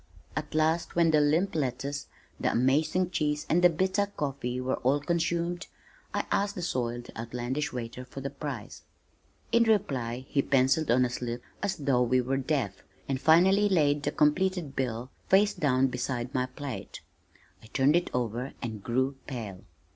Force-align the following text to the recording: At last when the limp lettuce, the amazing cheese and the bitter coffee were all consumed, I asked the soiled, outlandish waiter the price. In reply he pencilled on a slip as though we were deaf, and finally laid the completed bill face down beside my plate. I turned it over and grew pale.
At 0.35 0.55
last 0.55 0.95
when 0.95 1.11
the 1.11 1.21
limp 1.21 1.53
lettuce, 1.53 2.07
the 2.39 2.49
amazing 2.51 3.11
cheese 3.11 3.45
and 3.47 3.63
the 3.63 3.69
bitter 3.69 4.07
coffee 4.07 4.59
were 4.59 4.77
all 4.77 4.99
consumed, 4.99 5.67
I 6.11 6.25
asked 6.31 6.55
the 6.55 6.63
soiled, 6.63 7.11
outlandish 7.15 7.71
waiter 7.71 8.07
the 8.11 8.31
price. 8.31 8.81
In 9.51 9.61
reply 9.61 10.25
he 10.27 10.41
pencilled 10.41 10.89
on 10.89 11.05
a 11.05 11.09
slip 11.11 11.43
as 11.61 11.75
though 11.75 12.01
we 12.01 12.19
were 12.19 12.37
deaf, 12.37 12.81
and 13.07 13.21
finally 13.21 13.69
laid 13.69 14.01
the 14.01 14.11
completed 14.11 14.75
bill 14.75 15.11
face 15.29 15.53
down 15.53 15.85
beside 15.85 16.33
my 16.33 16.47
plate. 16.47 17.01
I 17.61 17.67
turned 17.67 17.95
it 17.95 18.09
over 18.11 18.53
and 18.59 18.81
grew 18.83 19.17
pale. 19.27 19.65